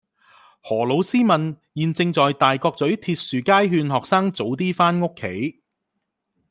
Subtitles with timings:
[0.63, 5.61] 何老師問現正在大角咀鐵樹街勸學生早啲返屋企